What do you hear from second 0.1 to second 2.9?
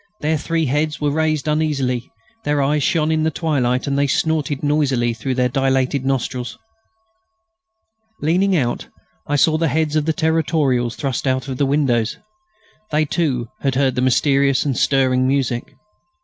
Their three heads were raised uneasily, their eyes